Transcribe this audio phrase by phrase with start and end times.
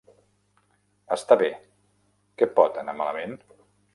[1.15, 1.51] Està bé.
[2.41, 3.39] Què pot anar malament?